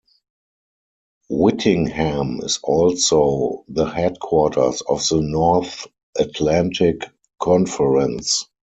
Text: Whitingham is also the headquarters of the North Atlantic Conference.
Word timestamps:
Whitingham 1.29 2.39
is 2.41 2.57
also 2.63 3.65
the 3.67 3.85
headquarters 3.85 4.81
of 4.81 5.07
the 5.07 5.21
North 5.21 5.85
Atlantic 6.17 7.03
Conference. 7.39 8.49